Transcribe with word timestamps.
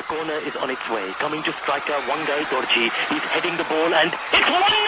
The 0.00 0.06
corner 0.06 0.40
is 0.48 0.56
on 0.56 0.70
its 0.70 0.88
way. 0.88 1.12
Coming 1.18 1.42
to 1.42 1.52
striker 1.60 1.92
Wangai 2.08 2.44
Dorji. 2.44 2.88
He's 3.10 3.22
heading 3.34 3.54
the 3.58 3.64
ball 3.64 3.92
and 3.92 4.10
it's 4.32 4.48
1 4.48 4.48
0! 4.48 4.80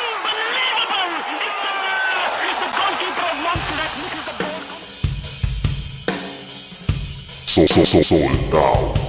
Unbelievable! 0.00 1.12
It's 1.28 1.60
a 1.60 2.64
The 2.64 2.70
goalkeeper 2.72 3.28
of 3.32 3.38
Montserrat 3.44 3.92
misses 4.00 4.24
the 4.24 4.32
ball. 4.40 4.60
So, 7.44 7.66
so, 7.66 7.84
so, 7.84 8.00
sold 8.00 8.54
out. 8.54 9.05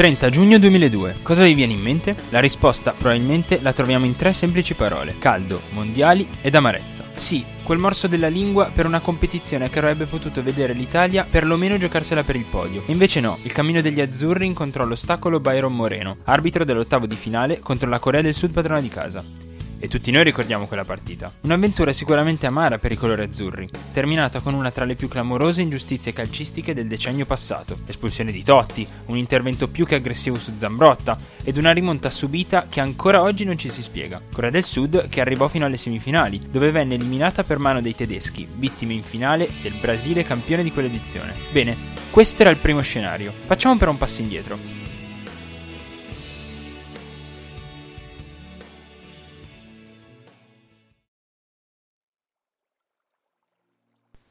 30 0.00 0.30
giugno 0.30 0.58
2002. 0.58 1.16
Cosa 1.20 1.44
vi 1.44 1.52
viene 1.52 1.74
in 1.74 1.82
mente? 1.82 2.16
La 2.30 2.40
risposta 2.40 2.92
probabilmente 2.92 3.58
la 3.60 3.74
troviamo 3.74 4.06
in 4.06 4.16
tre 4.16 4.32
semplici 4.32 4.72
parole: 4.72 5.16
caldo, 5.18 5.60
mondiali 5.72 6.26
ed 6.40 6.54
amarezza. 6.54 7.04
Sì, 7.16 7.44
quel 7.62 7.76
morso 7.76 8.06
della 8.06 8.28
lingua 8.28 8.70
per 8.74 8.86
una 8.86 9.00
competizione 9.00 9.68
che 9.68 9.78
avrebbe 9.78 10.06
potuto 10.06 10.42
vedere 10.42 10.72
l'Italia 10.72 11.26
perlomeno 11.28 11.76
giocarsela 11.76 12.22
per 12.22 12.36
il 12.36 12.46
podio. 12.48 12.82
E 12.86 12.92
invece 12.92 13.20
no, 13.20 13.36
il 13.42 13.52
cammino 13.52 13.82
degli 13.82 14.00
azzurri 14.00 14.46
incontrò 14.46 14.86
l'ostacolo 14.86 15.38
Byron 15.38 15.74
Moreno, 15.74 16.16
arbitro 16.24 16.64
dell'ottavo 16.64 17.04
di 17.04 17.16
finale 17.16 17.58
contro 17.58 17.90
la 17.90 17.98
Corea 17.98 18.22
del 18.22 18.32
Sud 18.32 18.52
padrona 18.52 18.80
di 18.80 18.88
casa 18.88 19.39
e 19.80 19.88
tutti 19.88 20.10
noi 20.10 20.22
ricordiamo 20.22 20.66
quella 20.66 20.84
partita. 20.84 21.32
Un'avventura 21.40 21.92
sicuramente 21.92 22.46
amara 22.46 22.78
per 22.78 22.92
i 22.92 22.96
colori 22.96 23.22
azzurri, 23.22 23.68
terminata 23.92 24.40
con 24.40 24.54
una 24.54 24.70
tra 24.70 24.84
le 24.84 24.94
più 24.94 25.08
clamorose 25.08 25.62
ingiustizie 25.62 26.12
calcistiche 26.12 26.74
del 26.74 26.86
decennio 26.86 27.24
passato. 27.24 27.78
L'espulsione 27.86 28.30
di 28.30 28.44
Totti, 28.44 28.86
un 29.06 29.16
intervento 29.16 29.68
più 29.68 29.86
che 29.86 29.96
aggressivo 29.96 30.36
su 30.36 30.52
Zambrotta 30.56 31.16
ed 31.42 31.56
una 31.56 31.72
rimonta 31.72 32.10
subita 32.10 32.66
che 32.68 32.80
ancora 32.80 33.22
oggi 33.22 33.44
non 33.44 33.56
ci 33.56 33.70
si 33.70 33.82
spiega. 33.82 34.20
Corea 34.32 34.50
del 34.50 34.64
Sud 34.64 35.08
che 35.08 35.20
arrivò 35.20 35.48
fino 35.48 35.64
alle 35.64 35.78
semifinali, 35.78 36.48
dove 36.50 36.70
venne 36.70 36.94
eliminata 36.94 37.42
per 37.42 37.58
mano 37.58 37.80
dei 37.80 37.96
tedeschi, 37.96 38.46
vittime 38.54 38.92
in 38.92 39.02
finale 39.02 39.48
del 39.62 39.72
Brasile 39.80 40.22
campione 40.22 40.62
di 40.62 40.70
quell'edizione. 40.70 41.34
Bene, 41.50 41.76
questo 42.10 42.42
era 42.42 42.50
il 42.50 42.58
primo 42.58 42.82
scenario. 42.82 43.32
Facciamo 43.32 43.76
però 43.78 43.90
un 43.90 43.98
passo 43.98 44.20
indietro. 44.20 44.58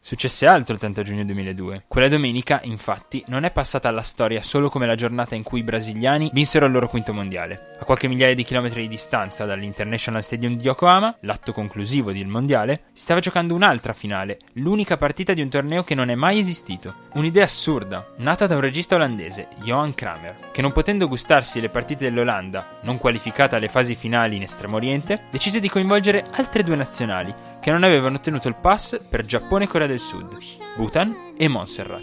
Successe 0.00 0.46
altro 0.46 0.72
il 0.72 0.80
30 0.80 1.02
giugno 1.02 1.24
2002. 1.24 1.84
Quella 1.86 2.08
domenica, 2.08 2.60
infatti, 2.62 3.22
non 3.26 3.44
è 3.44 3.50
passata 3.50 3.88
alla 3.88 4.02
storia 4.02 4.40
solo 4.40 4.70
come 4.70 4.86
la 4.86 4.94
giornata 4.94 5.34
in 5.34 5.42
cui 5.42 5.60
i 5.60 5.64
brasiliani 5.64 6.30
vinsero 6.32 6.64
il 6.66 6.72
loro 6.72 6.88
quinto 6.88 7.12
mondiale. 7.12 7.72
A 7.78 7.84
qualche 7.84 8.08
migliaia 8.08 8.34
di 8.34 8.44
chilometri 8.44 8.82
di 8.82 8.88
distanza 8.88 9.44
dall'International 9.44 10.22
Stadium 10.22 10.56
di 10.56 10.64
Yokohama, 10.64 11.14
l'atto 11.20 11.52
conclusivo 11.52 12.12
del 12.12 12.26
mondiale, 12.26 12.84
si 12.94 13.02
stava 13.02 13.20
giocando 13.20 13.54
un'altra 13.54 13.92
finale, 13.92 14.38
l'unica 14.54 14.96
partita 14.96 15.34
di 15.34 15.42
un 15.42 15.50
torneo 15.50 15.84
che 15.84 15.94
non 15.94 16.08
è 16.08 16.14
mai 16.14 16.38
esistito. 16.38 16.94
Un'idea 17.14 17.44
assurda, 17.44 18.14
nata 18.18 18.46
da 18.46 18.54
un 18.54 18.62
regista 18.62 18.94
olandese, 18.94 19.48
Johan 19.62 19.94
Kramer, 19.94 20.50
che 20.52 20.62
non 20.62 20.72
potendo 20.72 21.08
gustarsi 21.08 21.60
le 21.60 21.68
partite 21.68 22.04
dell'Olanda, 22.04 22.78
non 22.82 22.96
qualificata 22.98 23.56
alle 23.56 23.68
fasi 23.68 23.94
finali 23.94 24.36
in 24.36 24.42
Estremo 24.42 24.76
Oriente, 24.76 25.24
decise 25.30 25.60
di 25.60 25.68
coinvolgere 25.68 26.24
altre 26.32 26.62
due 26.62 26.76
nazionali 26.76 27.47
che 27.68 27.74
non 27.74 27.84
avevano 27.84 28.16
ottenuto 28.16 28.48
il 28.48 28.56
pass 28.58 28.98
per 29.10 29.26
Giappone 29.26 29.64
e 29.64 29.66
Corea 29.66 29.86
del 29.86 29.98
Sud, 29.98 30.38
Bhutan 30.74 31.34
e 31.36 31.48
Montserrat. 31.48 32.02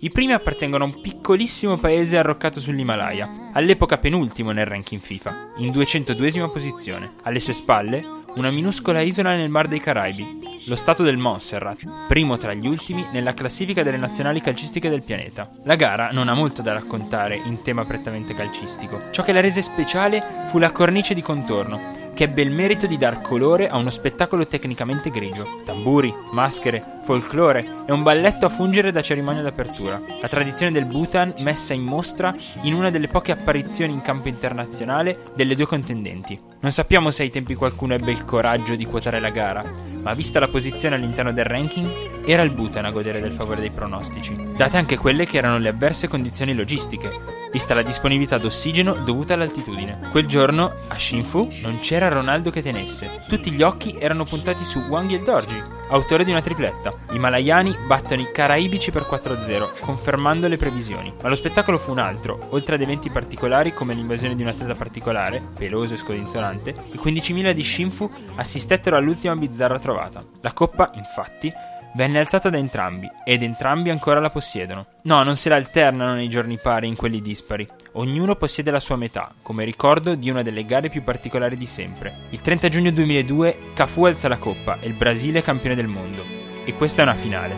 I 0.00 0.10
primi 0.10 0.34
appartengono 0.34 0.84
a 0.84 0.86
un 0.88 1.00
piccolissimo 1.00 1.78
paese 1.78 2.18
arroccato 2.18 2.60
sull'Himalaya, 2.60 3.48
all'epoca 3.54 3.96
penultimo 3.96 4.50
nel 4.50 4.66
ranking 4.66 5.00
FIFA, 5.00 5.52
in 5.56 5.70
202esima 5.70 6.52
posizione. 6.52 7.14
Alle 7.22 7.40
sue 7.40 7.54
spalle, 7.54 8.02
una 8.34 8.50
minuscola 8.50 9.00
isola 9.00 9.34
nel 9.34 9.48
Mar 9.48 9.68
dei 9.68 9.80
Caraibi, 9.80 10.40
lo 10.66 10.76
stato 10.76 11.02
del 11.02 11.16
Montserrat, 11.16 12.06
primo 12.06 12.36
tra 12.36 12.52
gli 12.52 12.66
ultimi 12.66 13.06
nella 13.10 13.32
classifica 13.32 13.82
delle 13.82 13.96
nazionali 13.96 14.42
calcistiche 14.42 14.90
del 14.90 15.02
pianeta. 15.02 15.48
La 15.64 15.76
gara 15.76 16.10
non 16.10 16.28
ha 16.28 16.34
molto 16.34 16.60
da 16.60 16.74
raccontare 16.74 17.36
in 17.36 17.62
tema 17.62 17.86
prettamente 17.86 18.34
calcistico. 18.34 19.04
Ciò 19.12 19.22
che 19.22 19.32
la 19.32 19.40
rese 19.40 19.62
speciale 19.62 20.44
fu 20.48 20.58
la 20.58 20.72
cornice 20.72 21.14
di 21.14 21.22
contorno, 21.22 22.03
che 22.14 22.24
ebbe 22.24 22.40
il 22.40 22.50
merito 22.50 22.86
di 22.86 22.96
dar 22.96 23.20
colore 23.20 23.68
a 23.68 23.76
uno 23.76 23.90
spettacolo 23.90 24.46
tecnicamente 24.46 25.10
grigio. 25.10 25.60
Tamburi, 25.64 26.14
maschere, 26.32 26.93
folklore 27.04 27.84
e 27.86 27.92
un 27.92 28.02
balletto 28.02 28.46
a 28.46 28.48
fungere 28.48 28.90
da 28.90 29.02
cerimonia 29.02 29.42
d'apertura. 29.42 30.00
La 30.20 30.28
tradizione 30.28 30.72
del 30.72 30.86
Bhutan 30.86 31.34
messa 31.38 31.74
in 31.74 31.82
mostra 31.82 32.34
in 32.62 32.72
una 32.72 32.90
delle 32.90 33.08
poche 33.08 33.32
apparizioni 33.32 33.92
in 33.92 34.02
campo 34.02 34.28
internazionale 34.28 35.20
delle 35.34 35.54
due 35.54 35.66
contendenti. 35.66 36.40
Non 36.60 36.72
sappiamo 36.72 37.10
se 37.10 37.22
ai 37.22 37.30
tempi 37.30 37.54
qualcuno 37.54 37.92
ebbe 37.92 38.10
il 38.10 38.24
coraggio 38.24 38.74
di 38.74 38.86
quotare 38.86 39.20
la 39.20 39.28
gara, 39.28 39.62
ma 40.02 40.14
vista 40.14 40.40
la 40.40 40.48
posizione 40.48 40.94
all'interno 40.94 41.30
del 41.30 41.44
ranking, 41.44 42.24
era 42.24 42.40
il 42.40 42.52
Bhutan 42.52 42.86
a 42.86 42.90
godere 42.90 43.20
del 43.20 43.32
favore 43.32 43.60
dei 43.60 43.70
pronostici, 43.70 44.34
date 44.56 44.78
anche 44.78 44.96
quelle 44.96 45.26
che 45.26 45.36
erano 45.36 45.58
le 45.58 45.68
avverse 45.68 46.08
condizioni 46.08 46.54
logistiche, 46.54 47.10
vista 47.52 47.74
la 47.74 47.82
disponibilità 47.82 48.38
d'ossigeno 48.38 48.94
dovuta 49.04 49.34
all'altitudine. 49.34 50.08
Quel 50.10 50.26
giorno 50.26 50.72
a 50.88 50.98
Shinfu 50.98 51.50
non 51.60 51.80
c'era 51.80 52.08
Ronaldo 52.08 52.50
che 52.50 52.62
tenesse, 52.62 53.18
tutti 53.28 53.50
gli 53.50 53.60
occhi 53.60 53.96
erano 53.98 54.24
puntati 54.24 54.64
su 54.64 54.78
Wang 54.88 55.10
Yeldorji, 55.10 55.62
autore 55.88 56.24
di 56.24 56.30
una 56.30 56.40
tripletta. 56.40 56.92
I 57.12 57.18
malayani 57.18 57.74
battono 57.86 58.20
i 58.20 58.30
caraibici 58.32 58.90
per 58.90 59.02
4-0, 59.02 59.80
confermando 59.80 60.48
le 60.48 60.56
previsioni. 60.56 61.12
Ma 61.22 61.28
lo 61.28 61.34
spettacolo 61.34 61.78
fu 61.78 61.90
un 61.90 61.98
altro, 61.98 62.46
oltre 62.50 62.74
ad 62.76 62.82
eventi 62.82 63.10
particolari 63.10 63.72
come 63.72 63.94
l'invasione 63.94 64.34
di 64.34 64.42
un 64.42 64.48
atleta 64.48 64.74
particolare, 64.74 65.42
peloso 65.56 65.94
e 65.94 65.98
scodinzolante, 65.98 66.74
i 66.92 67.00
15.000 67.02 67.52
di 67.52 67.62
Shinfu 67.62 68.10
assistettero 68.36 68.96
all'ultima 68.96 69.34
bizzarra 69.34 69.78
trovata. 69.78 70.22
La 70.40 70.52
coppa, 70.52 70.90
infatti, 70.94 71.52
venne 71.94 72.18
alzata 72.18 72.50
da 72.50 72.58
entrambi, 72.58 73.10
ed 73.24 73.42
entrambi 73.42 73.90
ancora 73.90 74.20
la 74.20 74.30
possiedono. 74.30 74.86
No, 75.02 75.22
non 75.22 75.36
se 75.36 75.48
la 75.48 75.56
alternano 75.56 76.14
nei 76.14 76.28
giorni 76.28 76.58
pari 76.58 76.88
in 76.88 76.96
quelli 76.96 77.20
dispari. 77.20 77.66
Ognuno 77.92 78.36
possiede 78.36 78.70
la 78.70 78.80
sua 78.80 78.96
metà, 78.96 79.32
come 79.42 79.64
ricordo 79.64 80.14
di 80.14 80.30
una 80.30 80.42
delle 80.42 80.64
gare 80.64 80.88
più 80.88 81.02
particolari 81.02 81.56
di 81.56 81.66
sempre. 81.66 82.26
Il 82.30 82.40
30 82.40 82.68
giugno 82.68 82.90
2002 82.90 83.58
Cafu 83.74 84.04
alza 84.04 84.28
la 84.28 84.38
coppa 84.38 84.78
e 84.80 84.86
il 84.86 84.94
Brasile 84.94 85.38
è 85.38 85.42
campione 85.42 85.74
del 85.74 85.86
mondo. 85.86 86.24
E 86.64 86.74
questa 86.74 87.02
è 87.02 87.04
una 87.04 87.14
finale. 87.14 87.56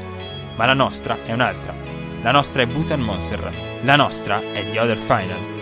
Ma 0.57 0.67
la 0.67 0.75
nostra 0.75 1.19
è 1.25 1.33
un'altra. 1.33 1.75
La 2.23 2.31
nostra 2.31 2.63
è 2.63 2.67
Bhutan 2.67 3.01
Montserrat. 3.01 3.83
La 3.83 3.97
nostra 3.97 4.41
è 4.53 4.65
The 4.65 4.81
Other 4.81 4.97
Final. 4.97 5.55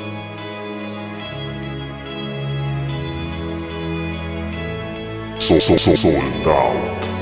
so, 5.45 5.61
so, 5.61 5.77
so, 5.77 5.95
sold 5.95 6.47
out. 6.47 7.14